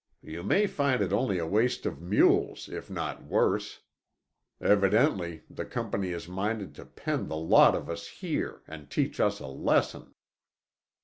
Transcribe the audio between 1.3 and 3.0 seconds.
a waste of mules, if